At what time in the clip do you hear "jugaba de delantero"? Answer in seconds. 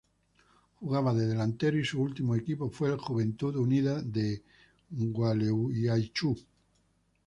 0.79-1.77